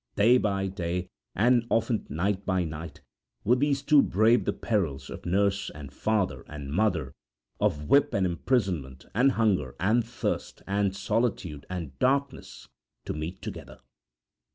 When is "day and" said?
0.65-1.67